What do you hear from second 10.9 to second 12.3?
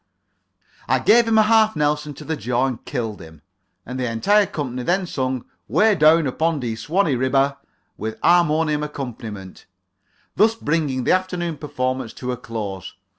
the afternoon performance